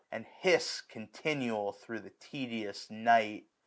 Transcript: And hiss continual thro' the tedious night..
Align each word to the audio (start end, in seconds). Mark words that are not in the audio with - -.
And 0.11 0.25
hiss 0.25 0.81
continual 0.81 1.73
thro' 1.73 1.99
the 1.99 2.09
tedious 2.09 2.89
night.. 2.89 3.45